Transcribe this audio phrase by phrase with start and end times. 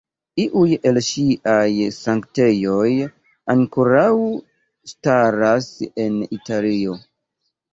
[0.43, 1.67] Iuj el ŝiaj
[1.97, 2.87] sanktejoj
[3.55, 4.09] ankoraŭ
[4.95, 5.69] staras
[6.07, 6.99] en Italio.